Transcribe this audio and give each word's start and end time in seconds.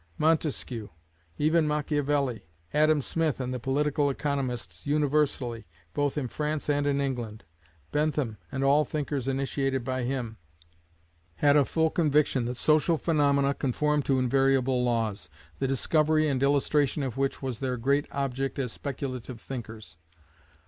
Montesquieu; 0.17 0.89
even 1.37 1.67
Macchiavelli; 1.67 2.41
Adam 2.73 3.03
Smith 3.03 3.39
and 3.39 3.53
the 3.53 3.59
political 3.59 4.09
economists 4.09 4.87
universally, 4.87 5.67
both 5.93 6.17
in 6.17 6.27
France 6.27 6.69
and 6.71 6.87
in 6.87 6.99
England; 6.99 7.43
Bentham, 7.91 8.37
and 8.51 8.63
all 8.63 8.83
thinkers 8.83 9.27
initiated 9.27 9.83
by 9.83 10.01
him, 10.01 10.37
had 11.35 11.55
a 11.55 11.65
full 11.65 11.91
conviction 11.91 12.45
that 12.45 12.57
social 12.57 12.97
phaenomena 12.97 13.53
conform 13.53 14.01
to 14.01 14.17
invariable 14.17 14.83
laws, 14.83 15.29
the 15.59 15.67
discovery 15.67 16.27
and 16.27 16.41
illustration 16.41 17.03
of 17.03 17.15
which 17.15 17.43
was 17.43 17.59
their 17.59 17.77
great 17.77 18.07
object 18.11 18.57
as 18.57 18.71
speculative 18.71 19.39
thinkers. 19.39 19.97